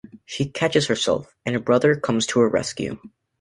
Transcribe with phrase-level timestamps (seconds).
[0.25, 2.97] She catches herself, and her brother comes to her rescue.